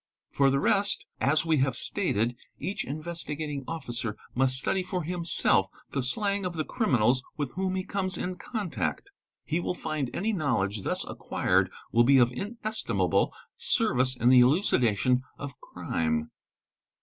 [0.31, 3.85] For the rest, as we have stated, each Investigating ET RA) ae TS Ned ha
[3.85, 7.83] et ee )fficer must study for himself the slang of the criminals with whom he
[7.83, 9.11] Comes in contact.
[9.45, 14.39] He will find any knowledge thus acquired will be of ines imable service in the
[14.39, 16.31] elucidation of crime.